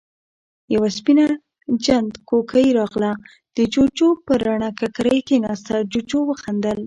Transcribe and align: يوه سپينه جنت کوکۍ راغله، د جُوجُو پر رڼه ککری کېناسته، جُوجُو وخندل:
يوه 0.73 0.89
سپينه 0.97 1.25
جنت 1.83 2.13
کوکۍ 2.29 2.67
راغله، 2.79 3.11
د 3.55 3.57
جُوجُو 3.73 4.09
پر 4.25 4.39
رڼه 4.47 4.69
ککری 4.79 5.17
کېناسته، 5.27 5.75
جُوجُو 5.91 6.19
وخندل: 6.29 6.77